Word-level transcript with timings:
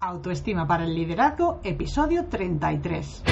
Autoestima 0.00 0.64
para 0.64 0.84
el 0.84 0.94
liderazgo, 0.94 1.60
episodio 1.64 2.26
33. 2.26 3.24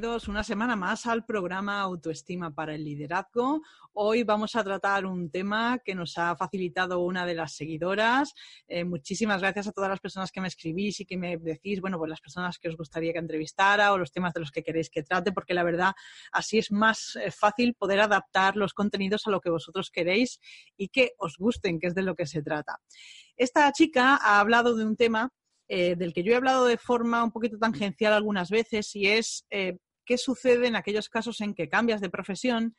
Una 0.00 0.42
semana 0.42 0.76
más 0.76 1.04
al 1.04 1.26
programa 1.26 1.82
Autoestima 1.82 2.54
para 2.54 2.74
el 2.74 2.84
Liderazgo. 2.84 3.60
Hoy 3.92 4.22
vamos 4.22 4.56
a 4.56 4.64
tratar 4.64 5.04
un 5.04 5.30
tema 5.30 5.78
que 5.84 5.94
nos 5.94 6.16
ha 6.16 6.34
facilitado 6.36 7.00
una 7.00 7.26
de 7.26 7.34
las 7.34 7.54
seguidoras. 7.54 8.32
Eh, 8.66 8.84
muchísimas 8.84 9.42
gracias 9.42 9.66
a 9.66 9.72
todas 9.72 9.90
las 9.90 10.00
personas 10.00 10.32
que 10.32 10.40
me 10.40 10.48
escribís 10.48 11.00
y 11.00 11.04
que 11.04 11.18
me 11.18 11.36
decís, 11.36 11.82
bueno, 11.82 11.98
pues 11.98 12.08
las 12.08 12.22
personas 12.22 12.58
que 12.58 12.70
os 12.70 12.78
gustaría 12.78 13.12
que 13.12 13.18
entrevistara 13.18 13.92
o 13.92 13.98
los 13.98 14.10
temas 14.10 14.32
de 14.32 14.40
los 14.40 14.50
que 14.50 14.62
queréis 14.62 14.88
que 14.88 15.02
trate, 15.02 15.32
porque 15.32 15.52
la 15.52 15.64
verdad 15.64 15.92
así 16.32 16.56
es 16.56 16.72
más 16.72 17.16
eh, 17.16 17.30
fácil 17.30 17.74
poder 17.74 18.00
adaptar 18.00 18.56
los 18.56 18.72
contenidos 18.72 19.26
a 19.26 19.30
lo 19.30 19.42
que 19.42 19.50
vosotros 19.50 19.90
queréis 19.90 20.40
y 20.78 20.88
que 20.88 21.12
os 21.18 21.36
gusten, 21.36 21.78
que 21.78 21.88
es 21.88 21.94
de 21.94 22.02
lo 22.02 22.14
que 22.14 22.24
se 22.24 22.42
trata. 22.42 22.80
Esta 23.36 23.70
chica 23.72 24.16
ha 24.16 24.40
hablado 24.40 24.74
de 24.76 24.86
un 24.86 24.96
tema 24.96 25.28
eh, 25.68 25.94
del 25.94 26.14
que 26.14 26.22
yo 26.22 26.32
he 26.32 26.36
hablado 26.36 26.64
de 26.64 26.78
forma 26.78 27.22
un 27.22 27.32
poquito 27.32 27.58
tangencial 27.58 28.14
algunas 28.14 28.48
veces 28.48 28.96
y 28.96 29.06
es 29.06 29.46
qué 30.10 30.18
sucede 30.18 30.66
en 30.66 30.74
aquellos 30.74 31.08
casos 31.08 31.40
en 31.40 31.54
que 31.54 31.68
cambias 31.68 32.00
de 32.00 32.10
profesión 32.10 32.74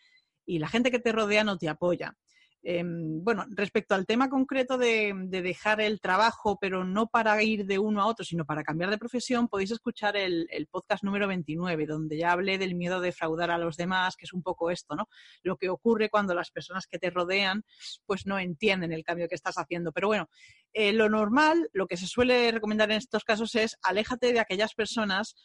y 0.45 0.59
la 0.59 0.67
gente 0.67 0.91
que 0.91 0.99
te 0.99 1.13
rodea 1.13 1.45
no 1.45 1.57
te 1.57 1.69
apoya. 1.69 2.17
Em, 2.61 3.23
bueno, 3.23 3.45
respecto 3.51 3.95
al 3.95 4.05
tema 4.05 4.29
concreto 4.29 4.77
de, 4.77 5.13
dejar 5.29 5.79
el 5.79 6.01
trabajo, 6.01 6.57
pero 6.59 6.83
no 6.83 7.07
para 7.07 7.41
ir 7.41 7.65
de 7.65 7.79
uno 7.79 8.01
a 8.01 8.07
otro, 8.07 8.25
sino 8.25 8.43
para 8.43 8.63
cambiar 8.63 8.89
de 8.89 8.97
profesión, 8.97 9.47
podéis 9.47 9.71
escuchar 9.71 10.17
el, 10.17 10.45
podcast 10.69 11.05
número 11.05 11.25
29, 11.25 11.85
donde 11.85 12.17
ya 12.17 12.33
hablé 12.33 12.57
del 12.57 12.75
miedo 12.75 12.99
de 12.99 13.07
defraudar 13.07 13.49
a 13.49 13.57
los 13.57 13.77
demás, 13.77 14.17
que 14.17 14.25
es 14.25 14.33
un 14.33 14.43
poco 14.43 14.69
esto, 14.69 14.93
¿no? 14.97 15.07
Lo 15.41 15.55
que 15.55 15.69
ocurre 15.69 16.09
cuando 16.09 16.35
las 16.35 16.51
personas 16.51 16.85
que 16.85 16.99
te 16.99 17.11
rodean, 17.11 17.63
pues 18.05 18.25
no 18.25 18.39
entienden 18.39 18.91
el 18.91 19.05
cambio 19.05 19.29
que 19.29 19.35
estás 19.35 19.55
haciendo. 19.55 19.93
Pero 19.93 20.07
bueno, 20.07 20.29
eh, 20.73 20.91
lo 20.91 21.07
normal, 21.07 21.69
lo 21.71 21.87
que 21.87 21.95
se 21.95 22.07
suele 22.07 22.51
recomendar 22.51 22.91
en 22.91 22.97
estos 22.97 23.23
casos 23.23 23.55
es 23.55 23.77
aléjate 23.83 24.33
de 24.33 24.41
aquellas 24.41 24.73
personas 24.73 25.35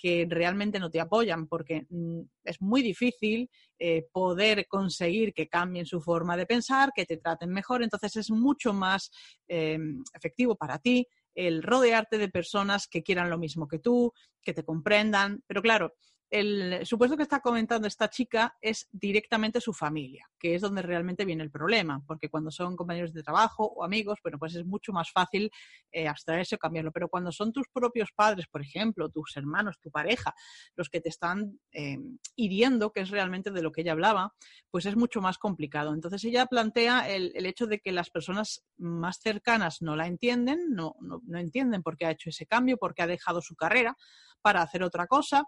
que 0.00 0.26
realmente 0.30 0.78
no 0.78 0.90
te 0.90 1.00
apoyan, 1.00 1.48
porque 1.48 1.86
mm, 1.90 2.20
es 2.44 2.62
muy 2.62 2.82
difícil 2.82 3.50
eh, 3.78 4.06
poder 4.12 4.66
conseguir 4.68 5.34
que 5.34 5.48
cambien 5.48 5.86
su 5.86 6.00
forma 6.00 6.36
de 6.36 6.46
pensar, 6.46 6.92
que 6.94 7.04
te 7.04 7.16
traten 7.16 7.50
mejor. 7.50 7.82
Entonces 7.82 8.16
es 8.16 8.30
mucho 8.30 8.72
más 8.72 9.10
em, 9.48 10.02
efectivo 10.14 10.54
para 10.54 10.78
ti 10.78 11.06
el 11.34 11.62
rodearte 11.62 12.18
de 12.18 12.28
personas 12.28 12.88
que 12.88 13.02
quieran 13.02 13.30
lo 13.30 13.38
mismo 13.38 13.68
que 13.68 13.78
tú, 13.78 14.12
que 14.42 14.54
te 14.54 14.64
comprendan. 14.64 15.42
Pero 15.46 15.62
claro, 15.62 15.94
el 16.30 16.84
supuesto 16.84 17.16
que 17.16 17.22
está 17.22 17.40
comentando 17.40 17.88
esta 17.88 18.10
chica 18.10 18.56
es 18.60 18.88
directamente 18.92 19.60
su 19.60 19.72
familia, 19.72 20.28
que 20.38 20.54
es 20.54 20.60
donde 20.60 20.82
realmente 20.82 21.24
viene 21.24 21.42
el 21.42 21.50
problema, 21.50 22.02
porque 22.06 22.28
cuando 22.28 22.50
son 22.50 22.76
compañeros 22.76 23.12
de 23.14 23.22
trabajo 23.22 23.64
o 23.64 23.82
amigos, 23.84 24.18
bueno, 24.22 24.38
pues 24.38 24.54
es 24.54 24.66
mucho 24.66 24.92
más 24.92 25.10
fácil 25.10 25.50
eh, 25.90 26.06
abstraerse 26.06 26.56
o 26.56 26.58
cambiarlo, 26.58 26.92
pero 26.92 27.08
cuando 27.08 27.32
son 27.32 27.52
tus 27.52 27.66
propios 27.72 28.10
padres, 28.14 28.46
por 28.46 28.60
ejemplo, 28.60 29.08
tus 29.08 29.36
hermanos, 29.36 29.78
tu 29.80 29.90
pareja, 29.90 30.34
los 30.76 30.90
que 30.90 31.00
te 31.00 31.08
están 31.08 31.58
eh, 31.72 31.98
hiriendo, 32.36 32.92
que 32.92 33.00
es 33.00 33.10
realmente 33.10 33.50
de 33.50 33.62
lo 33.62 33.72
que 33.72 33.80
ella 33.80 33.92
hablaba, 33.92 34.34
pues 34.70 34.84
es 34.84 34.96
mucho 34.96 35.22
más 35.22 35.38
complicado. 35.38 35.94
Entonces 35.94 36.22
ella 36.24 36.46
plantea 36.46 37.08
el, 37.08 37.46
hecho 37.46 37.66
de 37.66 37.80
que 37.80 37.92
las 37.92 38.10
personas 38.10 38.62
más 38.76 39.20
cercanas 39.20 39.80
no 39.80 39.96
la 39.96 40.06
entienden, 40.06 40.74
no, 40.74 40.96
no, 41.00 41.22
no 41.24 41.38
entienden 41.38 41.82
por 41.82 41.96
qué 41.96 42.04
ha 42.04 42.10
hecho 42.10 42.28
ese 42.28 42.46
cambio, 42.46 42.76
por 42.76 42.94
qué 42.94 43.02
ha 43.02 43.06
dejado 43.06 43.40
su 43.40 43.56
carrera 43.56 43.96
para 44.42 44.62
hacer 44.62 44.82
otra 44.82 45.06
cosa 45.06 45.44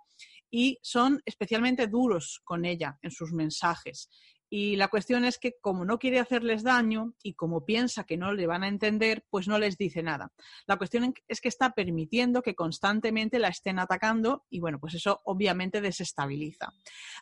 y 0.51 0.79
son 0.83 1.21
especialmente 1.25 1.87
duros 1.87 2.41
con 2.45 2.65
ella 2.65 2.99
en 3.03 3.11
sus 3.11 3.33
mensajes. 3.33 4.09
Y 4.53 4.75
la 4.75 4.89
cuestión 4.89 5.25
es 5.25 5.39
que 5.39 5.55
como 5.61 5.85
no 5.85 6.01
quiere 6.01 6.19
hacerles 6.19 6.65
daño 6.65 7.15
y 7.23 7.35
como 7.35 7.65
piensa 7.65 8.03
que 8.03 8.17
no 8.17 8.33
le 8.33 8.49
van 8.49 8.65
a 8.65 8.69
entender, 8.69 9.25
pues 9.31 9.47
no 9.47 9.61
les 9.61 9.79
dice 9.79 10.03
nada. 10.03 10.33
La 10.67 10.77
cuestión 10.77 11.15
es 11.29 11.41
que 11.41 11.49
está 11.49 11.71
permitiendo 11.71 12.43
que 12.43 12.57
constantemente 12.57 13.39
la 13.39 13.49
estén 13.49 13.79
atacando 13.79 14.45
y 14.51 14.59
bueno, 14.59 14.81
pues 14.81 14.95
eso 14.95 15.21
obviamente 15.25 15.81
desestabiliza. 15.81 16.73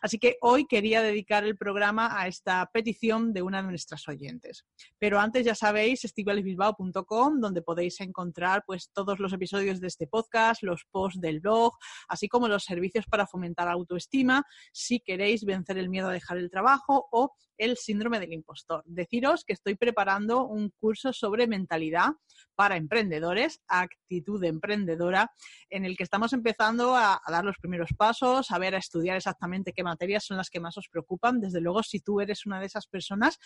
Así 0.01 0.17
que 0.17 0.37
hoy 0.41 0.65
quería 0.65 1.03
dedicar 1.03 1.43
el 1.43 1.55
programa 1.55 2.19
a 2.19 2.27
esta 2.27 2.67
petición 2.73 3.31
de 3.31 3.43
una 3.43 3.61
de 3.61 3.69
nuestras 3.69 4.07
oyentes. 4.07 4.65
Pero 4.97 5.19
antes 5.19 5.45
ya 5.45 5.53
sabéis, 5.53 6.05
estivalisbilbao.com, 6.05 7.39
donde 7.39 7.61
podéis 7.61 8.01
encontrar 8.01 8.63
pues 8.65 8.89
todos 8.91 9.19
los 9.19 9.33
episodios 9.33 9.79
de 9.79 9.87
este 9.87 10.07
podcast, 10.07 10.63
los 10.63 10.85
posts 10.89 11.21
del 11.21 11.41
blog, 11.41 11.73
así 12.07 12.27
como 12.27 12.47
los 12.47 12.63
servicios 12.63 13.05
para 13.05 13.27
fomentar 13.27 13.67
autoestima, 13.67 14.43
si 14.73 14.99
queréis 14.99 15.45
vencer 15.45 15.77
el 15.77 15.89
miedo 15.89 16.09
a 16.09 16.13
dejar 16.13 16.37
el 16.37 16.49
trabajo 16.49 17.07
el 17.59 17.77
síndrome 17.77 18.19
del 18.19 18.33
impostor. 18.33 18.83
Deciros 18.85 19.43
que 19.43 19.53
estoy 19.53 19.75
preparando 19.75 20.45
un 20.45 20.71
curso 20.79 21.13
sobre 21.13 21.45
mentalidad 21.45 22.11
para 22.55 22.77
emprendedores, 22.77 23.61
actitud 23.67 24.43
emprendedora, 24.43 25.31
en 25.69 25.85
el 25.85 25.97
que 25.97 26.03
estamos 26.03 26.33
empezando 26.33 26.95
a, 26.95 27.21
dar 27.27 27.43
los 27.43 27.57
primeros 27.57 27.91
pasos, 27.97 28.49
a 28.51 28.57
ver, 28.57 28.75
a 28.75 28.79
estudiar 28.79 29.17
exactamente 29.17 29.73
qué 29.73 29.83
materias 29.83 30.25
son 30.25 30.37
las 30.37 30.49
que 30.49 30.59
más 30.59 30.77
os 30.77 30.87
preocupan. 30.89 31.41
Desde 31.41 31.61
luego, 31.61 31.83
si 31.83 31.99
tú 31.99 32.21
eres 32.21 32.45
una 32.45 32.59
de 32.59 32.65
esas 32.65 32.87
personas 32.87 33.37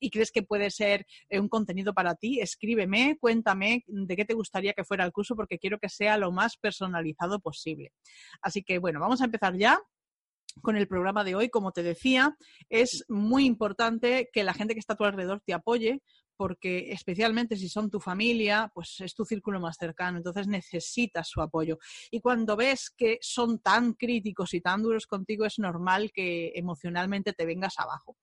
y 0.00 0.10
crees 0.10 0.32
que 0.32 0.42
puede 0.42 0.70
ser 0.70 1.06
eh, 1.28 1.38
un 1.38 1.48
contenido 1.48 1.92
para 1.92 2.14
ti, 2.14 2.40
escríbeme, 2.40 3.18
cuéntame 3.20 3.84
de 3.86 4.16
qué 4.16 4.24
te 4.24 4.34
gustaría 4.34 4.72
que 4.72 4.84
fuera 4.84 5.04
el 5.04 5.12
curso, 5.12 5.36
porque 5.36 5.58
quiero 5.58 5.78
que 5.78 5.90
sea 5.90 6.16
lo 6.16 6.32
más 6.32 6.56
personalizado 6.56 7.38
posible. 7.40 7.92
Así 8.40 8.62
que, 8.62 8.78
bueno, 8.78 8.98
vamos 8.98 9.20
a 9.20 9.26
empezar 9.26 9.56
ya 9.56 9.78
con 10.62 10.76
el 10.76 10.88
programa 10.88 11.24
de 11.24 11.34
hoy. 11.34 11.50
Como 11.50 11.72
te 11.72 11.82
decía, 11.82 12.36
es 12.68 13.04
muy 13.08 13.44
importante 13.44 14.28
que 14.32 14.44
la 14.44 14.54
gente 14.54 14.74
que 14.74 14.80
está 14.80 14.94
a 14.94 14.96
tu 14.96 15.04
alrededor 15.04 15.40
te 15.44 15.54
apoye, 15.54 16.02
porque 16.36 16.92
especialmente 16.92 17.56
si 17.56 17.68
son 17.68 17.90
tu 17.90 17.98
familia, 17.98 18.70
pues 18.72 19.00
es 19.00 19.12
tu 19.14 19.24
círculo 19.24 19.58
más 19.58 19.76
cercano, 19.76 20.18
entonces 20.18 20.46
necesitas 20.46 21.28
su 21.28 21.42
apoyo. 21.42 21.78
Y 22.12 22.20
cuando 22.20 22.56
ves 22.56 22.90
que 22.96 23.18
son 23.20 23.58
tan 23.58 23.94
críticos 23.94 24.54
y 24.54 24.60
tan 24.60 24.82
duros 24.82 25.06
contigo, 25.06 25.44
es 25.44 25.58
normal 25.58 26.12
que 26.12 26.52
emocionalmente 26.54 27.32
te 27.32 27.44
vengas 27.44 27.74
abajo. 27.78 28.16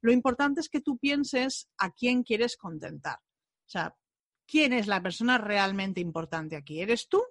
Lo 0.00 0.12
importante 0.12 0.60
es 0.60 0.70
que 0.70 0.80
tú 0.80 0.96
pienses 0.96 1.68
a 1.76 1.90
quién 1.90 2.22
quieres 2.22 2.56
contentar. 2.56 3.18
O 3.66 3.70
sea, 3.70 3.94
¿quién 4.46 4.72
es 4.72 4.86
la 4.86 5.02
persona 5.02 5.36
realmente 5.36 6.00
importante 6.00 6.56
aquí? 6.56 6.80
¿Eres 6.80 7.06
tú 7.06 7.22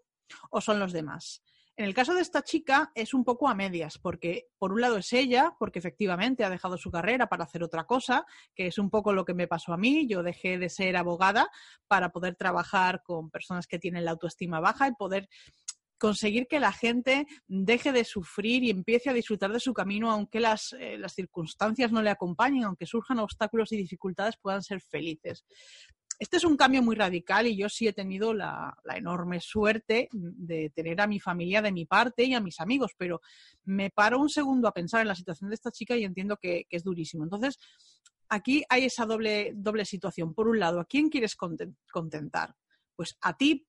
o 0.52 0.62
son 0.62 0.80
los 0.80 0.94
demás? 0.94 1.42
En 1.78 1.86
el 1.86 1.94
caso 1.94 2.16
de 2.16 2.22
esta 2.22 2.42
chica 2.42 2.92
es 2.96 3.14
un 3.14 3.24
poco 3.24 3.48
a 3.48 3.54
medias, 3.54 4.00
porque 4.00 4.48
por 4.58 4.74
un 4.74 4.82
lado 4.82 4.98
es 4.98 5.14
ella, 5.14 5.56
porque 5.60 5.78
efectivamente 5.78 6.44
ha 6.44 6.50
dejado 6.50 6.76
su 6.76 6.90
carrera 6.90 7.30
para 7.30 7.44
hacer 7.44 7.62
otra 7.62 7.86
cosa, 7.86 8.26
que 8.56 8.66
es 8.66 8.80
un 8.80 8.90
poco 8.90 9.14
lo 9.14 9.26
que 9.26 9.36
me 9.36 9.48
pasó 9.48 9.74
a 9.74 9.78
mí. 9.78 10.08
Yo 10.08 10.24
dejé 10.24 10.58
de 10.58 10.70
ser 10.70 10.98
abogada 10.98 11.52
para 11.88 12.10
poder 12.10 12.36
trabajar 12.36 13.04
con 13.04 13.30
personas 13.30 13.68
que 13.68 13.78
tienen 13.78 14.06
la 14.06 14.12
autoestima 14.12 14.60
baja 14.60 14.88
y 14.88 14.94
poder 14.94 15.30
conseguir 16.00 16.48
que 16.48 16.60
la 16.60 16.72
gente 16.72 17.28
deje 17.48 17.92
de 17.92 18.06
sufrir 18.06 18.64
y 18.64 18.72
empiece 18.72 19.12
a 19.12 19.14
disfrutar 19.14 19.52
de 19.52 19.60
su 19.60 19.74
camino, 19.74 20.10
aunque 20.10 20.40
las, 20.40 20.74
eh, 20.80 20.98
las 20.98 21.14
circunstancias 21.14 21.92
no 21.92 22.02
le 22.02 22.10
acompañen, 22.10 22.64
aunque 22.64 22.88
surjan 22.88 23.20
obstáculos 23.20 23.72
y 23.72 23.78
dificultades, 23.78 24.38
puedan 24.38 24.64
ser 24.64 24.82
felices. 24.82 25.46
Este 26.20 26.38
es 26.38 26.44
un 26.44 26.58
cambio 26.58 26.82
muy 26.82 26.96
radical 26.96 27.46
y 27.46 27.56
yo 27.56 27.70
sí 27.70 27.88
he 27.88 27.94
tenido 27.94 28.34
la, 28.34 28.76
enorme 28.96 29.40
suerte 29.40 30.10
de 30.12 30.72
tener 30.72 31.00
a 31.00 31.08
mi 31.08 31.20
familia 31.20 31.62
de 31.62 31.72
mi 31.72 31.86
parte 31.86 32.24
y 32.24 32.34
a 32.34 32.40
mis 32.40 32.60
amigos, 32.60 32.94
pero 32.98 33.22
me 33.66 33.92
paro 33.92 34.20
un 34.20 34.30
segundo 34.30 34.68
a 34.68 34.74
pensar 34.74 35.02
en 35.02 35.08
la 35.08 35.16
situación 35.16 35.50
de 35.50 35.56
esta 35.56 35.72
chica 35.72 35.96
y 35.96 36.04
entiendo 36.04 36.38
que, 36.38 36.66
es 36.70 36.84
durísimo. 36.84 37.24
Entonces, 37.24 37.60
aquí 38.30 38.64
hay 38.70 38.86
esa 38.86 39.06
doble, 39.06 39.54
doble 39.56 39.86
situación. 39.86 40.34
Por 40.34 40.48
un 40.48 40.60
lado, 40.60 40.80
¿a 40.80 40.86
quién 40.86 41.10
quieres 41.10 41.36
contentar? 41.36 42.56
Pues 42.96 43.16
a 43.22 43.38
ti 43.38 43.68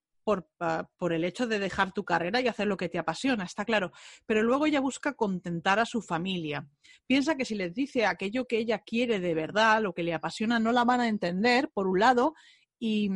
por, 0.97 1.13
el 1.13 1.23
hecho 1.23 1.47
de 1.47 1.59
dejar 1.59 1.91
tu 1.91 2.03
carrera 2.03 2.41
y 2.41 2.47
hacer 2.47 2.67
lo 2.67 2.77
que 2.77 2.89
te 2.89 2.99
apasiona, 2.99 3.43
está 3.43 3.65
claro. 3.65 3.91
Pero 4.25 4.43
luego 4.43 4.65
ella 4.65 4.79
busca 4.79 5.13
contentar 5.13 5.79
a 5.79 5.85
su 5.85 6.01
familia. 6.01 6.67
Piensa 7.07 7.35
que 7.35 7.45
si 7.45 7.55
les 7.55 7.73
dice 7.73 8.05
aquello 8.05 8.45
que 8.45 8.57
ella 8.57 8.79
quiere 8.79 9.19
de 9.19 9.33
verdad, 9.33 9.81
lo 9.81 9.93
que 9.93 10.03
le 10.03 10.13
apasiona, 10.13 10.59
no 10.59 10.71
la 10.71 10.83
van 10.83 11.01
a 11.01 11.07
entender, 11.07 11.69
por 11.73 11.87
un 11.87 11.99
lado, 11.99 12.33
y, 12.77 13.09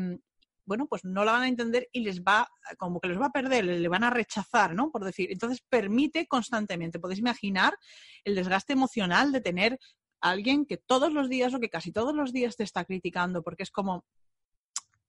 bueno, 0.66 0.88
pues 0.88 1.06
no 1.06 1.24
la 1.24 1.34
van 1.34 1.44
a 1.44 1.48
entender 1.48 1.88
y 1.92 2.02
les 2.02 2.22
va, 2.22 2.48
como 2.78 3.00
que 3.00 3.10
les 3.10 3.20
va 3.20 3.28
a 3.28 3.32
perder, 3.32 3.66
le 3.66 3.88
van 3.88 4.04
a 4.04 4.10
rechazar, 4.10 4.74
¿no? 4.74 4.92
Por 4.92 5.04
decir. 5.04 5.32
Entonces 5.32 5.64
permite 5.70 6.28
constantemente, 6.28 7.00
podéis 7.00 7.20
imaginar 7.20 7.78
el 8.24 8.36
desgaste 8.36 8.74
emocional 8.74 9.32
de 9.32 9.42
tener 9.42 9.80
alguien 10.20 10.66
que 10.66 10.78
todos 10.78 11.14
los 11.14 11.30
días 11.30 11.54
o 11.54 11.60
que 11.60 11.70
casi 11.70 11.92
todos 11.92 12.16
los 12.16 12.32
días 12.32 12.56
te 12.56 12.64
está 12.64 12.86
criticando, 12.86 13.44
porque 13.44 13.64
es 13.64 13.72
como, 13.72 14.06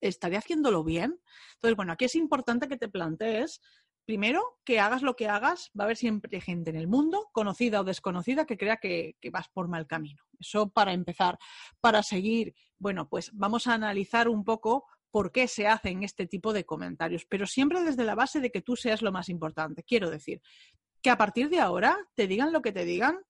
¿estaré 0.08 0.36
haciéndolo 0.36 0.84
bien? 0.84 1.20
Entonces, 1.54 1.76
bueno, 1.76 1.92
aquí 1.92 2.04
es 2.04 2.14
importante 2.14 2.68
que 2.68 2.76
te 2.76 2.88
plantees, 2.88 3.60
primero, 4.04 4.58
que 4.64 4.80
hagas 4.80 5.02
lo 5.02 5.16
que 5.16 5.28
hagas, 5.28 5.70
va 5.78 5.84
a 5.84 5.86
haber 5.86 5.96
siempre 5.96 6.40
gente 6.40 6.70
en 6.70 6.76
el 6.76 6.88
mundo, 6.88 7.30
conocida 7.32 7.80
o 7.80 7.84
desconocida, 7.84 8.44
que 8.44 8.56
crea 8.56 8.76
que, 8.76 9.16
vas 9.32 9.48
por 9.48 9.68
mal 9.68 9.86
camino. 9.86 10.22
Eso 10.38 10.68
para 10.70 10.92
empezar. 10.92 11.38
Para 11.80 12.02
seguir, 12.02 12.54
Bueno, 12.78 13.08
pues 13.08 13.30
vamos 13.32 13.66
a 13.66 13.74
analizar 13.74 14.28
un 14.28 14.44
poco 14.44 14.84
por 15.10 15.30
qué 15.30 15.46
se 15.46 15.68
hacen 15.68 16.02
este 16.02 16.26
tipo 16.26 16.52
de 16.52 16.64
comentarios, 16.64 17.24
pero 17.24 17.46
siempre 17.46 17.82
desde 17.82 18.04
la 18.04 18.16
base 18.16 18.40
de 18.40 18.50
que 18.50 18.62
tú 18.62 18.76
seas 18.76 19.00
lo 19.00 19.12
más 19.12 19.28
importante. 19.28 19.84
Quiero 19.84 20.10
decir, 20.10 20.42
que 21.00 21.10
a 21.10 21.16
partir 21.16 21.48
de 21.48 21.60
ahora 21.60 21.96
te 22.14 22.26
digan 22.26 22.52
lo 22.52 22.62
que 22.62 22.72
te 22.72 22.84
digan, 22.84 23.20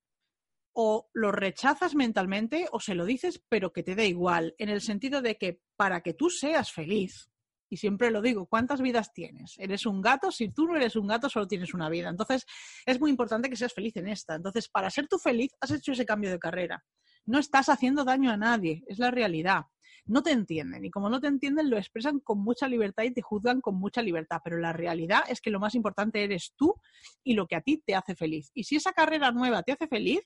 o 0.74 1.08
lo 1.12 1.30
rechazas 1.30 1.94
mentalmente 1.94 2.66
o 2.72 2.80
se 2.80 2.94
lo 2.94 3.04
dices, 3.04 3.42
pero 3.48 3.72
que 3.72 3.82
te 3.82 3.94
dé 3.94 4.08
igual, 4.08 4.54
en 4.58 4.68
el 4.68 4.80
sentido 4.80 5.22
de 5.22 5.36
que 5.36 5.60
para 5.76 6.00
que 6.00 6.14
tú 6.14 6.30
seas 6.30 6.72
feliz, 6.72 7.30
y 7.68 7.76
siempre 7.76 8.10
lo 8.10 8.22
digo, 8.22 8.46
¿cuántas 8.46 8.80
vidas 8.80 9.12
tienes? 9.12 9.54
¿Eres 9.58 9.84
un 9.84 10.00
gato? 10.00 10.30
Si 10.30 10.48
tú 10.50 10.66
no 10.66 10.76
eres 10.76 10.96
un 10.96 11.08
gato, 11.08 11.28
solo 11.28 11.48
tienes 11.48 11.74
una 11.74 11.88
vida. 11.88 12.08
Entonces, 12.08 12.46
es 12.86 13.00
muy 13.00 13.10
importante 13.10 13.50
que 13.50 13.56
seas 13.56 13.72
feliz 13.72 13.96
en 13.96 14.06
esta. 14.06 14.36
Entonces, 14.36 14.68
para 14.68 14.90
ser 14.90 15.08
tú 15.08 15.18
feliz, 15.18 15.52
has 15.60 15.72
hecho 15.72 15.92
ese 15.92 16.06
cambio 16.06 16.30
de 16.30 16.38
carrera. 16.38 16.84
No 17.26 17.38
estás 17.38 17.68
haciendo 17.68 18.04
daño 18.04 18.30
a 18.30 18.36
nadie, 18.36 18.84
es 18.86 18.98
la 18.98 19.10
realidad. 19.10 19.62
No 20.06 20.22
te 20.22 20.30
entienden 20.32 20.84
y 20.84 20.90
como 20.90 21.08
no 21.08 21.18
te 21.18 21.28
entienden 21.28 21.70
lo 21.70 21.78
expresan 21.78 22.20
con 22.20 22.38
mucha 22.38 22.68
libertad 22.68 23.04
y 23.04 23.14
te 23.14 23.22
juzgan 23.22 23.62
con 23.62 23.76
mucha 23.76 24.02
libertad, 24.02 24.40
pero 24.44 24.58
la 24.58 24.72
realidad 24.72 25.22
es 25.28 25.40
que 25.40 25.50
lo 25.50 25.58
más 25.58 25.74
importante 25.74 26.22
eres 26.22 26.52
tú 26.56 26.74
y 27.22 27.32
lo 27.32 27.46
que 27.46 27.56
a 27.56 27.62
ti 27.62 27.82
te 27.84 27.94
hace 27.94 28.14
feliz. 28.14 28.50
Y 28.52 28.64
si 28.64 28.76
esa 28.76 28.92
carrera 28.92 29.32
nueva 29.32 29.62
te 29.62 29.72
hace 29.72 29.88
feliz, 29.88 30.20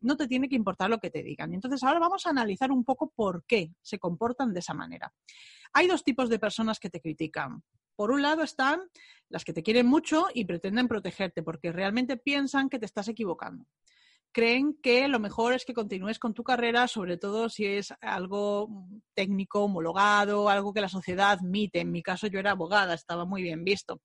no 0.00 0.16
te 0.16 0.26
tiene 0.26 0.48
que 0.48 0.56
importar 0.56 0.90
lo 0.90 0.98
que 0.98 1.10
te 1.10 1.22
digan. 1.22 1.54
Entonces, 1.54 1.82
ahora 1.82 1.98
vamos 1.98 2.26
a 2.26 2.30
analizar 2.30 2.70
un 2.70 2.84
poco 2.84 3.12
por 3.14 3.44
qué 3.46 3.72
se 3.82 3.98
comportan 3.98 4.52
de 4.52 4.60
esa 4.60 4.74
manera. 4.74 5.12
Hay 5.72 5.86
dos 5.86 6.04
tipos 6.04 6.28
de 6.28 6.38
personas 6.38 6.78
que 6.78 6.90
te 6.90 7.00
critican. 7.00 7.62
Por 7.94 8.10
un 8.10 8.22
lado 8.22 8.42
están 8.42 8.80
las 9.28 9.44
que 9.44 9.52
te 9.52 9.62
quieren 9.62 9.86
mucho 9.86 10.26
y 10.32 10.44
pretenden 10.44 10.88
protegerte 10.88 11.42
porque 11.42 11.72
realmente 11.72 12.16
piensan 12.16 12.68
que 12.68 12.78
te 12.78 12.86
estás 12.86 13.08
equivocando. 13.08 13.66
Creen 14.32 14.78
que 14.82 15.08
lo 15.08 15.18
mejor 15.18 15.54
es 15.54 15.64
que 15.64 15.72
continúes 15.72 16.18
con 16.18 16.34
tu 16.34 16.42
carrera, 16.42 16.88
sobre 16.88 17.16
todo 17.16 17.48
si 17.48 17.64
es 17.64 17.94
algo 18.02 18.68
técnico, 19.14 19.64
homologado, 19.64 20.50
algo 20.50 20.74
que 20.74 20.82
la 20.82 20.90
sociedad 20.90 21.30
admite. 21.30 21.80
En 21.80 21.90
mi 21.90 22.02
caso 22.02 22.26
yo 22.26 22.38
era 22.38 22.50
abogada, 22.50 22.92
estaba 22.92 23.24
muy 23.24 23.42
bien 23.42 23.64
visto 23.64 24.02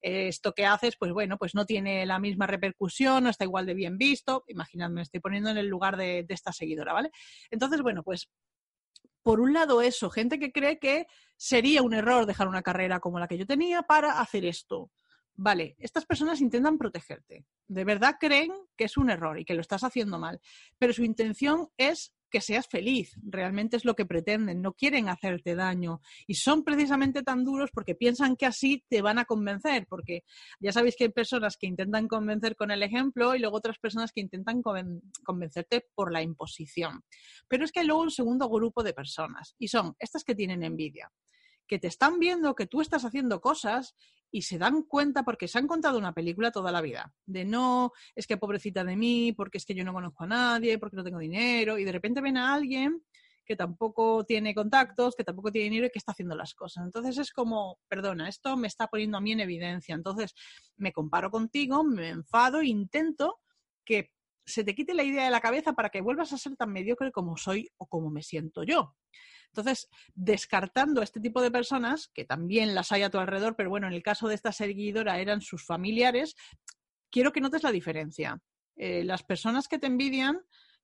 esto 0.00 0.52
que 0.52 0.66
haces, 0.66 0.96
pues 0.98 1.12
bueno, 1.12 1.38
pues 1.38 1.54
no 1.54 1.66
tiene 1.66 2.06
la 2.06 2.18
misma 2.18 2.46
repercusión, 2.46 3.24
no 3.24 3.30
está 3.30 3.44
igual 3.44 3.66
de 3.66 3.74
bien 3.74 3.98
visto. 3.98 4.44
Imaginadme, 4.48 4.96
me 4.96 5.02
estoy 5.02 5.20
poniendo 5.20 5.50
en 5.50 5.58
el 5.58 5.66
lugar 5.66 5.96
de, 5.96 6.24
de 6.24 6.34
esta 6.34 6.52
seguidora, 6.52 6.92
¿vale? 6.92 7.10
Entonces, 7.50 7.82
bueno, 7.82 8.02
pues 8.02 8.28
por 9.22 9.40
un 9.40 9.52
lado 9.52 9.82
eso, 9.82 10.10
gente 10.10 10.38
que 10.38 10.52
cree 10.52 10.78
que 10.78 11.06
sería 11.36 11.82
un 11.82 11.94
error 11.94 12.26
dejar 12.26 12.48
una 12.48 12.62
carrera 12.62 13.00
como 13.00 13.18
la 13.18 13.28
que 13.28 13.38
yo 13.38 13.46
tenía 13.46 13.82
para 13.82 14.20
hacer 14.20 14.44
esto. 14.44 14.90
Vale, 15.34 15.76
estas 15.78 16.04
personas 16.04 16.40
intentan 16.40 16.78
protegerte. 16.78 17.44
De 17.68 17.84
verdad 17.84 18.16
creen 18.18 18.52
que 18.76 18.84
es 18.84 18.96
un 18.96 19.10
error 19.10 19.38
y 19.38 19.44
que 19.44 19.54
lo 19.54 19.60
estás 19.60 19.84
haciendo 19.84 20.18
mal, 20.18 20.40
pero 20.78 20.92
su 20.92 21.04
intención 21.04 21.68
es 21.76 22.12
que 22.30 22.40
seas 22.40 22.66
feliz. 22.66 23.16
Realmente 23.22 23.76
es 23.76 23.84
lo 23.84 23.94
que 23.94 24.06
pretenden, 24.06 24.62
no 24.62 24.72
quieren 24.72 25.08
hacerte 25.08 25.54
daño. 25.54 26.00
Y 26.26 26.34
son 26.34 26.64
precisamente 26.64 27.22
tan 27.22 27.44
duros 27.44 27.70
porque 27.72 27.94
piensan 27.94 28.36
que 28.36 28.46
así 28.46 28.84
te 28.88 29.02
van 29.02 29.18
a 29.18 29.24
convencer, 29.24 29.86
porque 29.88 30.24
ya 30.60 30.72
sabéis 30.72 30.96
que 30.96 31.04
hay 31.04 31.10
personas 31.10 31.56
que 31.56 31.66
intentan 31.66 32.08
convencer 32.08 32.56
con 32.56 32.70
el 32.70 32.82
ejemplo 32.82 33.34
y 33.34 33.38
luego 33.38 33.56
otras 33.56 33.78
personas 33.78 34.12
que 34.12 34.20
intentan 34.20 34.62
convencerte 35.24 35.86
por 35.94 36.12
la 36.12 36.22
imposición. 36.22 37.02
Pero 37.48 37.64
es 37.64 37.72
que 37.72 37.80
hay 37.80 37.86
luego 37.86 38.02
un 38.02 38.10
segundo 38.10 38.48
grupo 38.48 38.82
de 38.82 38.92
personas 38.92 39.54
y 39.58 39.68
son 39.68 39.94
estas 39.98 40.24
que 40.24 40.34
tienen 40.34 40.62
envidia 40.62 41.10
que 41.68 41.78
te 41.78 41.86
están 41.86 42.18
viendo 42.18 42.54
que 42.54 42.66
tú 42.66 42.80
estás 42.80 43.04
haciendo 43.04 43.40
cosas 43.40 43.94
y 44.30 44.42
se 44.42 44.58
dan 44.58 44.82
cuenta 44.82 45.22
porque 45.22 45.46
se 45.46 45.58
han 45.58 45.68
contado 45.68 45.98
una 45.98 46.12
película 46.12 46.50
toda 46.50 46.72
la 46.72 46.80
vida, 46.80 47.14
de 47.26 47.44
no, 47.44 47.92
es 48.14 48.26
que 48.26 48.36
pobrecita 48.36 48.82
de 48.84 48.96
mí, 48.96 49.32
porque 49.32 49.58
es 49.58 49.64
que 49.64 49.74
yo 49.74 49.84
no 49.84 49.92
conozco 49.92 50.24
a 50.24 50.26
nadie, 50.26 50.78
porque 50.78 50.96
no 50.96 51.04
tengo 51.04 51.18
dinero, 51.18 51.78
y 51.78 51.84
de 51.84 51.92
repente 51.92 52.20
ven 52.20 52.36
a 52.36 52.54
alguien 52.54 53.04
que 53.44 53.56
tampoco 53.56 54.24
tiene 54.24 54.54
contactos, 54.54 55.14
que 55.16 55.24
tampoco 55.24 55.50
tiene 55.50 55.70
dinero 55.70 55.86
y 55.86 55.90
que 55.90 55.98
está 55.98 56.12
haciendo 56.12 56.36
las 56.36 56.52
cosas. 56.52 56.84
Entonces 56.84 57.16
es 57.16 57.32
como, 57.32 57.78
perdona, 57.88 58.28
esto 58.28 58.58
me 58.58 58.66
está 58.66 58.88
poniendo 58.88 59.16
a 59.16 59.22
mí 59.22 59.32
en 59.32 59.40
evidencia. 59.40 59.94
Entonces 59.94 60.34
me 60.76 60.92
comparo 60.92 61.30
contigo, 61.30 61.82
me 61.82 62.10
enfado, 62.10 62.62
intento 62.62 63.40
que 63.86 64.12
se 64.44 64.64
te 64.64 64.74
quite 64.74 64.92
la 64.92 65.02
idea 65.02 65.24
de 65.24 65.30
la 65.30 65.40
cabeza 65.40 65.72
para 65.72 65.88
que 65.88 66.02
vuelvas 66.02 66.32
a 66.34 66.38
ser 66.38 66.56
tan 66.56 66.70
mediocre 66.72 67.10
como 67.10 67.38
soy 67.38 67.70
o 67.78 67.86
como 67.86 68.10
me 68.10 68.22
siento 68.22 68.64
yo. 68.64 68.94
Entonces, 69.52 69.88
descartando 70.14 71.02
este 71.02 71.20
tipo 71.20 71.42
de 71.42 71.50
personas, 71.50 72.08
que 72.14 72.24
también 72.24 72.74
las 72.74 72.92
hay 72.92 73.02
a 73.02 73.10
tu 73.10 73.18
alrededor, 73.18 73.56
pero 73.56 73.70
bueno, 73.70 73.86
en 73.86 73.94
el 73.94 74.02
caso 74.02 74.28
de 74.28 74.34
esta 74.34 74.52
seguidora 74.52 75.18
eran 75.18 75.40
sus 75.40 75.64
familiares, 75.64 76.34
quiero 77.10 77.32
que 77.32 77.40
notes 77.40 77.62
la 77.62 77.72
diferencia. 77.72 78.40
Eh, 78.76 79.04
las 79.04 79.22
personas 79.24 79.66
que 79.68 79.78
te 79.78 79.86
envidian 79.86 80.40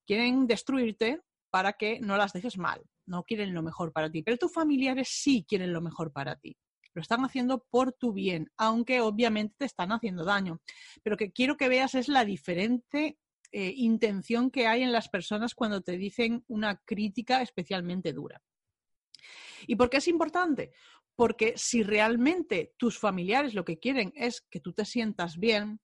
quieren 0.07 0.47
destruirte 0.47 1.21
para 1.51 1.75
que 1.75 2.01
no 2.01 2.17
las 2.17 2.33
dejes 2.33 2.59
mal, 2.59 2.83
no 3.07 3.23
quieren 3.23 3.55
lo 3.55 3.63
mejor 3.63 3.93
para 3.93 4.11
ti, 4.11 4.23
pero 4.23 4.37
tus 4.37 4.53
familiares 4.53 5.09
sí 5.11 5.45
quieren 5.49 5.73
lo 5.73 5.81
mejor 5.81 6.13
para 6.13 6.37
ti. 6.37 6.57
Lo 6.95 7.03
están 7.03 7.25
haciendo 7.25 7.67
por 7.71 7.93
tu 7.93 8.13
bien, 8.13 8.51
aunque 8.57 9.01
obviamente 9.01 9.55
te 9.59 9.65
están 9.65 9.91
haciendo 9.91 10.25
daño. 10.25 10.61
Pero 11.03 11.17
que 11.17 11.33
quiero 11.33 11.57
que 11.57 11.69
veas 11.69 11.95
es 11.97 12.09
la 12.09 12.25
diferente 12.25 13.19
eh, 13.51 13.73
intención 13.77 14.51
que 14.51 14.67
hay 14.67 14.83
en 14.83 14.93
las 14.93 15.09
personas 15.09 15.55
cuando 15.55 15.81
te 15.81 15.97
dicen 15.97 16.45
una 16.49 16.77
crítica 16.85 17.43
especialmente 17.43 18.13
dura. 18.13 18.41
¿Y 19.67 19.77
por 19.77 19.91
qué 19.91 19.99
es 19.99 20.09
importante? 20.09 20.73
Porque 21.17 21.55
si 21.57 21.83
realmente 21.83 22.75
tus 22.77 22.99
familiares 22.99 23.55
lo 23.55 23.65
que 23.65 23.79
quieren 23.79 24.13
es 24.17 24.41
que 24.51 24.61
tú 24.61 24.73
te 24.73 24.85
sientas 24.85 25.39
bien, 25.39 25.81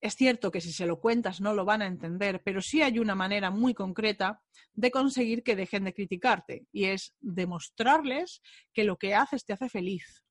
es 0.00 0.16
cierto 0.16 0.50
que 0.50 0.60
si 0.60 0.72
se 0.72 0.86
lo 0.86 1.00
cuentas 1.00 1.40
no 1.40 1.54
lo 1.54 1.64
van 1.64 1.80
a 1.80 1.86
entender, 1.86 2.42
pero 2.44 2.60
sí 2.60 2.82
hay 2.82 2.98
una 2.98 3.14
manera 3.14 3.50
muy 3.50 3.72
concreta 3.72 4.42
de 4.72 4.90
conseguir 4.90 5.44
que 5.44 5.54
dejen 5.54 5.84
de 5.84 5.94
criticarte 5.94 6.66
y 6.72 6.86
es 6.86 7.14
demostrarles 7.20 8.42
que 8.72 8.82
lo 8.82 8.96
que 8.96 9.14
haces 9.14 9.44
te 9.44 9.52
hace 9.52 9.68
feliz. 9.68 10.24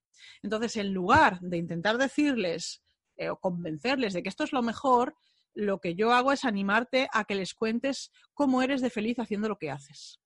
Entonces, 0.44 0.76
en 0.76 0.94
lugar 0.94 1.40
de 1.40 1.58
intentar 1.58 1.98
decirles 1.98 2.84
eh, 3.16 3.30
o 3.30 3.40
convencerles 3.40 4.14
de 4.14 4.22
que 4.22 4.30
esto 4.30 4.44
es 4.44 4.52
lo 4.52 4.62
mejor, 4.62 5.16
lo 5.54 5.80
que 5.80 5.96
yo 5.96 6.12
hago 6.12 6.34
es 6.34 6.44
animarte 6.44 7.08
a 7.14 7.24
que 7.24 7.36
les 7.36 7.54
cuentes 7.54 8.12
cómo 8.34 8.62
eres 8.62 8.82
de 8.82 8.90
feliz 8.90 9.20
haciendo 9.20 9.48
lo 9.48 9.58
que 9.58 9.72
haces 9.72 10.21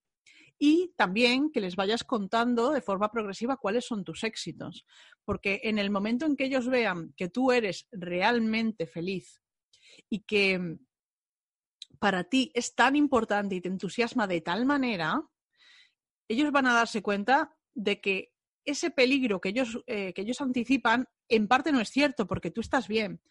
y 0.57 0.94
también 0.96 1.52
que 1.52 1.60
les 1.60 1.75
vayas 1.75 2.04
contando 2.04 2.72
de 2.72 2.81
forma 2.81 3.12
progresiva 3.12 3.57
cuáles 3.57 3.86
son 3.86 4.04
tus 4.04 4.24
éxitos, 4.24 4.86
porque 5.25 5.62
en 5.63 5.78
el 5.78 5.90
momento 5.90 6.25
en 6.25 6.36
que 6.36 6.46
ellos 6.46 6.68
vean 6.68 7.13
que 7.18 7.30
tú 7.30 7.52
eres 7.52 7.88
realmente 7.92 8.88
feliz 8.88 9.42
y 10.10 10.22
que 10.22 10.78
para 12.00 12.24
ti 12.24 12.52
es 12.54 12.75
tan 12.75 12.96
importante 12.96 13.56
y 13.56 13.62
te 13.62 13.69
entusiasma 13.69 14.28
de 14.28 14.42
tal 14.42 14.66
manera, 14.66 15.22
ellos 16.28 16.52
van 16.52 16.68
a 16.68 16.74
darse 16.74 17.01
cuenta 17.01 17.56
de 17.74 18.00
que 18.00 18.34
ese 18.65 18.89
peligro 18.89 19.39
que 19.39 19.50
ellos, 19.50 19.84
eh, 19.86 20.13
que 20.13 20.22
ellos 20.22 20.41
anticipan 20.41 21.08
en 21.30 21.48
parte 21.48 21.72
no 21.72 21.80
es 21.80 21.89
cierto 21.89 22.25
porque 22.25 22.51
tú 22.51 22.62
estás 22.62 22.88
bien 22.88 23.22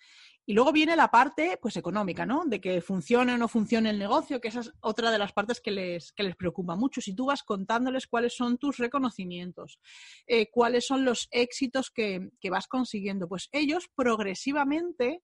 y 0.46 0.52
luego 0.52 0.72
viene 0.72 0.94
la 0.96 1.08
parte 1.10 1.58
pues 1.60 1.76
económica, 1.76 2.26
¿no? 2.26 2.44
De 2.44 2.60
que 2.60 2.80
funcione 2.80 3.34
o 3.34 3.38
no 3.38 3.48
funcione 3.48 3.90
el 3.90 3.98
negocio, 3.98 4.40
que 4.40 4.48
esa 4.48 4.60
es 4.60 4.72
otra 4.80 5.10
de 5.10 5.18
las 5.18 5.32
partes 5.32 5.60
que 5.60 5.70
les, 5.70 6.12
que 6.12 6.22
les 6.22 6.36
preocupa 6.36 6.76
mucho. 6.76 7.00
Si 7.00 7.14
tú 7.14 7.26
vas 7.26 7.42
contándoles 7.42 8.06
cuáles 8.06 8.36
son 8.36 8.58
tus 8.58 8.76
reconocimientos, 8.76 9.78
eh, 10.26 10.50
cuáles 10.50 10.86
son 10.86 11.04
los 11.04 11.28
éxitos 11.30 11.90
que, 11.90 12.30
que 12.40 12.50
vas 12.50 12.66
consiguiendo, 12.66 13.28
pues 13.28 13.48
ellos 13.52 13.88
progresivamente 13.94 15.22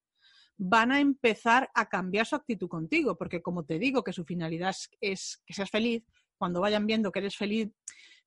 van 0.57 0.93
a 0.93 1.01
empezar 1.01 1.71
a 1.75 1.89
cambiar 1.89 2.27
su 2.27 2.37
actitud 2.37 2.69
contigo, 2.69 3.17
porque 3.17 3.43
como 3.43 3.65
te 3.65 3.79
digo 3.79 4.03
que 4.05 4.13
su 4.13 4.25
finalidad 4.25 4.75
es 5.01 5.43
que 5.47 5.55
seas 5.55 5.71
feliz, 5.71 6.05
cuando 6.37 6.61
vayan 6.61 6.87
viendo 6.87 7.13
que 7.13 7.19
eres 7.19 7.37
feliz, 7.37 7.69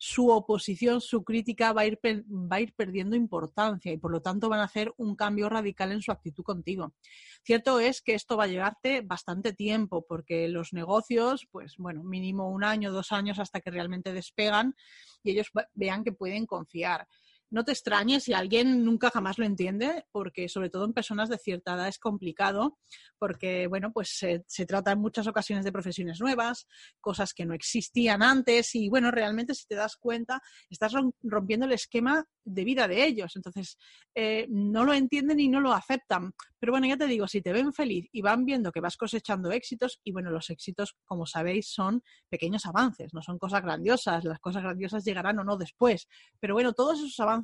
su 0.05 0.29
oposición, 0.31 1.00
su 1.00 1.24
crítica 1.24 1.72
va 1.72 1.83
a, 1.83 1.86
ir, 1.86 1.98
va 2.03 2.57
a 2.57 2.60
ir 2.60 2.74
perdiendo 2.74 3.15
importancia 3.15 3.89
y 3.89 3.98
por 3.98 4.12
lo 4.12 4.22
tanto 4.22 4.50
van 4.50 4.60
a 4.60 4.65
hacer 4.65 4.93
un 4.98 5.15
cambio 5.15 5.48
radical 5.48 5.93
en 5.93 6.01
su 6.01 6.12
actitud 6.12 6.43
contigo. 6.43 6.93
Cierto 7.41 7.79
es 7.79 8.01
que 8.01 8.13
esto 8.13 8.36
va 8.36 8.43
a 8.43 8.48
llevarte 8.48 9.00
bastante 9.00 9.53
tiempo 9.53 10.05
porque 10.05 10.50
los 10.50 10.74
negocios, 10.74 11.48
pues 11.50 11.77
bueno, 11.77 12.03
mínimo 12.03 12.50
un 12.50 12.65
año, 12.65 12.91
dos 12.91 13.13
años 13.13 13.39
hasta 13.39 13.62
que 13.62 13.72
realmente 13.72 14.12
despegan 14.12 14.75
y 15.24 15.31
ellos 15.31 15.51
vean 15.74 16.03
que 16.03 16.12
pueden 16.12 16.48
confiar 16.48 17.07
no 17.53 17.63
te 17.63 17.72
extrañes 17.72 18.24
si 18.24 18.33
alguien 18.33 18.83
nunca 18.83 19.12
jamás 19.12 19.38
lo 19.38 19.45
entiende, 19.45 20.05
porque 20.12 20.50
sobre 20.50 20.72
todo 20.72 20.86
en 20.86 20.93
personas 20.93 21.29
de 21.29 21.38
cierta 21.38 21.75
edad 21.75 21.88
es 21.88 22.00
complicado, 22.00 22.79
porque 23.19 23.67
bueno, 23.67 23.93
pues 23.93 24.10
se, 24.17 24.43
se, 24.48 24.65
trata 24.65 24.91
en 24.91 25.00
muchas 25.00 25.27
ocasiones 25.27 25.63
de 25.63 25.72
profesiones 25.72 26.19
nuevas, 26.19 26.67
cosas 27.00 27.31
que 27.31 27.45
no 27.45 27.53
existían 27.53 28.24
antes, 28.24 28.74
y 28.74 28.89
bueno, 28.89 29.12
realmente 29.12 29.53
si 29.53 29.67
te 29.67 29.75
das 29.75 29.98
cuenta, 29.98 30.41
estás 30.67 30.93
rompiendo 31.22 31.67
el 31.67 31.74
esquema 31.74 32.25
de 32.43 32.63
vida 32.63 32.88
de 32.88 33.05
ellos. 33.05 33.36
Entonces, 33.36 33.77
eh, 34.15 34.48
no 34.50 34.83
lo 34.83 34.93
entienden 34.93 35.39
y 35.39 35.48
no 35.48 35.60
lo 35.60 35.74
aceptan. 35.74 36.33
Pero 36.60 36.72
bueno, 36.72 36.88
ya 36.88 36.98
te 36.98 37.05
digo, 37.05 37.27
si 37.27 37.41
te 37.41 37.53
ven 37.53 37.72
feliz 37.72 38.07
y 38.12 38.22
van 38.22 38.45
viendo 38.45 38.72
que 38.72 38.79
vas 38.79 38.98
cosechando 38.98 39.51
éxitos, 39.51 40.00
y 40.03 40.12
bueno, 40.12 40.31
los 40.31 40.50
éxitos, 40.50 40.95
como 41.05 41.27
sabéis, 41.27 41.67
son 41.69 42.01
pequeños 42.29 42.65
avances, 42.65 43.13
no 43.13 43.22
son 43.22 43.38
cosas 43.38 43.62
grandiosas, 43.62 44.24
las 44.24 44.39
cosas 44.39 44.63
grandiosas 44.63 45.03
llegarán 45.05 45.38
o 45.39 45.43
no 45.43 45.55
después. 45.55 46.07
Pero 46.39 46.55
bueno, 46.55 46.74
todos 46.74 47.00
esos 47.00 47.19
avances 47.19 47.42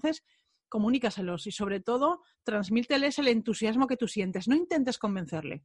comunícaselos 0.68 1.48
y 1.48 1.52
sobre 1.52 1.80
todo 1.80 2.22
transmíteles 2.44 3.20
el 3.20 3.28
entusiasmo 3.28 3.88
que 3.88 3.98
tú 3.98 4.08
sientes. 4.08 4.48
No 4.48 4.56
intentes 4.56 4.98
convencerle. 4.98 5.64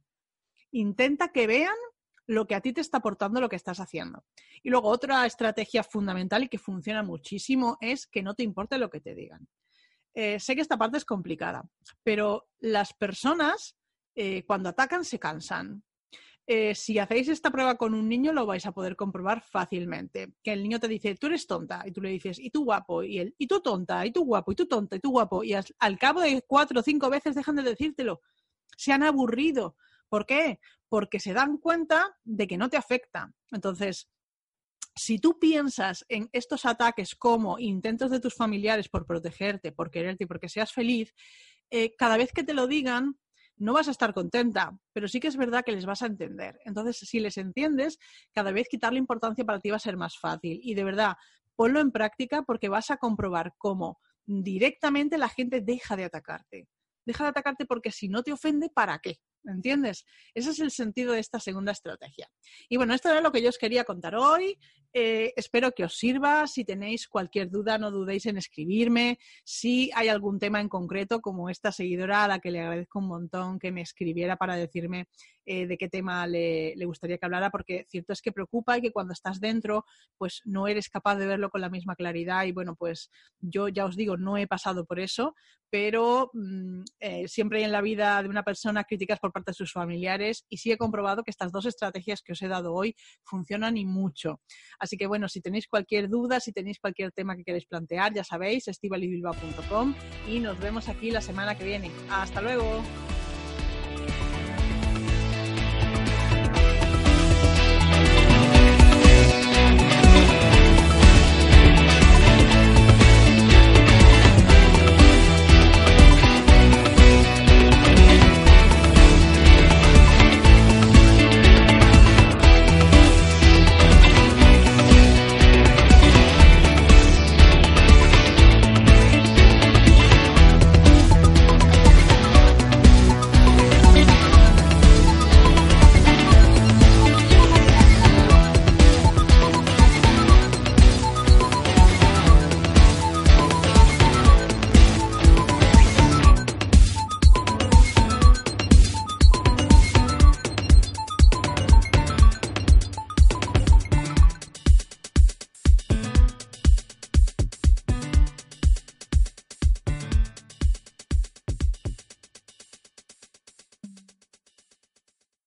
Intenta 0.71 1.31
que 1.31 1.47
vean 1.47 1.75
lo 2.27 2.47
que 2.47 2.55
a 2.55 2.61
ti 2.61 2.73
te 2.73 2.81
está 2.81 2.97
aportando 2.97 3.39
lo 3.39 3.49
que 3.49 3.55
estás 3.55 3.79
haciendo. 3.79 4.25
Y 4.63 4.69
luego 4.69 4.89
otra 4.89 5.25
estrategia 5.25 5.83
fundamental 5.83 6.43
y 6.43 6.49
que 6.49 6.57
funciona 6.57 7.03
muchísimo 7.03 7.77
es 7.81 8.07
que 8.07 8.23
no 8.23 8.33
te 8.33 8.43
importe 8.43 8.77
lo 8.77 8.89
que 8.89 8.99
te 8.99 9.13
digan. 9.13 9.47
Eh, 10.13 10.39
sé 10.39 10.55
que 10.55 10.61
esta 10.61 10.77
parte 10.77 10.97
es 10.97 11.05
complicada, 11.05 11.69
pero 12.03 12.49
las 12.59 12.93
personas 12.93 13.75
eh, 14.15 14.43
cuando 14.45 14.69
atacan 14.69 15.03
se 15.03 15.19
cansan. 15.19 15.83
Eh, 16.47 16.75
si 16.75 16.99
hacéis 16.99 17.27
esta 17.27 17.49
prueba 17.49 17.75
con 17.75 17.95
un 17.95 18.07
niño 18.07 18.31
lo 18.31 18.45
vais 18.45 18.65
a 18.67 18.71
poder 18.71 18.95
comprobar 18.95 19.41
fácilmente. 19.41 20.33
Que 20.43 20.53
el 20.53 20.61
niño 20.61 20.79
te 20.79 20.87
dice, 20.87 21.15
tú 21.15 21.27
eres 21.27 21.47
tonta, 21.47 21.83
y 21.85 21.91
tú 21.91 22.01
le 22.01 22.09
dices, 22.09 22.39
y 22.39 22.51
tú 22.51 22.65
guapo, 22.65 23.03
y 23.03 23.19
él, 23.19 23.35
y 23.37 23.47
tú 23.47 23.61
tonta, 23.61 24.05
y 24.05 24.11
tú 24.11 24.25
guapo, 24.25 24.51
y 24.51 24.55
tú 24.55 24.67
tonta, 24.67 24.95
y 24.95 24.99
tú 24.99 25.11
guapo, 25.11 25.43
y 25.43 25.53
al 25.53 25.99
cabo 25.99 26.21
de 26.21 26.43
cuatro 26.45 26.79
o 26.79 26.83
cinco 26.83 27.09
veces 27.09 27.35
dejan 27.35 27.55
de 27.55 27.63
decírtelo. 27.63 28.21
Se 28.77 28.91
han 28.93 29.03
aburrido. 29.03 29.75
¿Por 30.07 30.25
qué? 30.25 30.59
Porque 30.87 31.19
se 31.19 31.33
dan 31.33 31.57
cuenta 31.57 32.15
de 32.23 32.47
que 32.47 32.57
no 32.57 32.69
te 32.69 32.77
afecta. 32.77 33.33
Entonces, 33.51 34.07
si 34.95 35.19
tú 35.19 35.39
piensas 35.39 36.05
en 36.09 36.29
estos 36.31 36.65
ataques 36.65 37.15
como 37.15 37.59
intentos 37.59 38.11
de 38.11 38.19
tus 38.19 38.35
familiares 38.35 38.87
por 38.87 39.05
protegerte, 39.05 39.71
por 39.71 39.91
quererte 39.91 40.23
y 40.23 40.27
porque 40.27 40.47
seas 40.47 40.71
feliz, 40.71 41.13
eh, 41.69 41.95
cada 41.97 42.17
vez 42.17 42.31
que 42.31 42.43
te 42.43 42.53
lo 42.53 42.67
digan, 42.67 43.17
no 43.57 43.73
vas 43.73 43.87
a 43.87 43.91
estar 43.91 44.13
contenta, 44.13 44.77
pero 44.93 45.07
sí 45.07 45.19
que 45.19 45.27
es 45.27 45.37
verdad 45.37 45.63
que 45.63 45.71
les 45.71 45.85
vas 45.85 46.01
a 46.01 46.07
entender. 46.07 46.59
Entonces, 46.65 46.97
si 46.97 47.19
les 47.19 47.37
entiendes, 47.37 47.97
cada 48.33 48.51
vez 48.51 48.67
quitarle 48.69 48.99
importancia 48.99 49.45
para 49.45 49.59
ti 49.59 49.69
va 49.69 49.77
a 49.77 49.79
ser 49.79 49.97
más 49.97 50.17
fácil. 50.17 50.59
Y 50.61 50.73
de 50.75 50.83
verdad, 50.83 51.15
ponlo 51.55 51.79
en 51.79 51.91
práctica 51.91 52.43
porque 52.43 52.69
vas 52.69 52.91
a 52.91 52.97
comprobar 52.97 53.53
cómo 53.57 53.99
directamente 54.25 55.17
la 55.17 55.29
gente 55.29 55.61
deja 55.61 55.95
de 55.95 56.05
atacarte. 56.05 56.67
Deja 57.05 57.23
de 57.23 57.29
atacarte 57.29 57.65
porque 57.65 57.91
si 57.91 58.09
no 58.09 58.23
te 58.23 58.33
ofende, 58.33 58.69
¿para 58.69 58.99
qué? 58.99 59.19
¿Entiendes? 59.47 60.05
Ese 60.33 60.51
es 60.51 60.59
el 60.59 60.71
sentido 60.71 61.13
de 61.13 61.19
esta 61.19 61.39
segunda 61.39 61.71
estrategia. 61.71 62.29
Y 62.69 62.77
bueno, 62.77 62.93
esto 62.93 63.09
era 63.09 63.21
lo 63.21 63.31
que 63.31 63.41
yo 63.41 63.49
os 63.49 63.57
quería 63.57 63.83
contar 63.83 64.15
hoy. 64.15 64.57
Eh, 64.97 65.33
espero 65.35 65.73
que 65.73 65.83
os 65.83 65.97
sirva. 65.97 66.47
Si 66.47 66.63
tenéis 66.63 67.07
cualquier 67.07 67.49
duda, 67.49 67.77
no 67.77 67.91
dudéis 67.91 68.25
en 68.27 68.37
escribirme. 68.37 69.19
Si 69.43 69.91
hay 69.93 70.07
algún 70.07 70.39
tema 70.39 70.61
en 70.61 70.69
concreto, 70.69 71.19
como 71.19 71.49
esta 71.49 71.71
seguidora 71.71 72.23
a 72.23 72.27
la 72.27 72.39
que 72.39 72.49
le 72.49 72.61
agradezco 72.61 72.99
un 72.99 73.07
montón 73.07 73.59
que 73.59 73.71
me 73.73 73.81
escribiera 73.81 74.37
para 74.37 74.55
decirme 74.55 75.07
eh, 75.45 75.67
de 75.67 75.77
qué 75.77 75.89
tema 75.89 76.25
le, 76.25 76.73
gustaría 76.85 77.17
que 77.17 77.25
hablara, 77.25 77.51
porque 77.51 77.85
cierto 77.89 78.13
es 78.13 78.21
que 78.21 78.31
preocupa 78.31 78.77
y 78.77 78.81
que 78.81 78.91
cuando 78.91 79.13
estás 79.13 79.39
dentro, 79.39 79.85
pues 80.17 80.41
no 80.45 80.67
eres 80.67 80.89
capaz 80.89 81.17
de 81.17 81.27
verlo 81.27 81.49
con 81.49 81.61
la 81.61 81.69
misma 81.69 81.95
claridad. 81.95 82.45
Y 82.45 82.53
bueno, 82.53 82.75
pues 82.75 83.11
yo 83.39 83.67
ya 83.67 83.85
os 83.85 83.97
digo, 83.97 84.15
no 84.15 84.37
he 84.37 84.47
pasado 84.47 84.85
por 84.85 84.99
eso, 84.99 85.35
pero 85.69 86.31
mm, 86.33 86.83
eh, 86.99 87.27
siempre 87.27 87.63
en 87.63 87.73
la 87.73 87.81
vida 87.81 88.23
de 88.23 88.29
una 88.29 88.43
persona 88.43 88.85
críticas 88.85 89.19
por 89.19 89.33
parte 89.35 89.51
de 89.51 89.55
sus 89.55 89.73
familiares 89.73 90.45
y 90.49 90.57
sí 90.57 90.71
he 90.71 90.77
comprobado 90.77 91.23
que 91.23 91.31
estas 91.31 91.51
dos 91.51 91.65
estrategias 91.65 92.21
que 92.21 92.31
os 92.31 92.41
he 92.41 92.47
dado 92.47 92.73
hoy 92.73 92.95
funcionan 93.25 93.75
y 93.75 93.85
mucho. 93.85 94.39
Así 94.79 94.95
que 94.95 95.07
bueno, 95.07 95.27
si 95.27 95.41
tenéis 95.41 95.67
cualquier 95.67 96.07
duda, 96.07 96.39
si 96.39 96.53
tenéis 96.53 96.79
cualquier 96.79 97.11
tema 97.11 97.35
que 97.35 97.43
queréis 97.43 97.65
plantear, 97.65 98.13
ya 98.13 98.23
sabéis, 98.23 98.69
estivalibilba.com 98.69 99.93
y 100.29 100.39
nos 100.39 100.57
vemos 100.59 100.87
aquí 100.87 101.11
la 101.11 101.21
semana 101.21 101.55
que 101.57 101.65
viene. 101.65 101.91
Hasta 102.09 102.41
luego. 102.41 102.81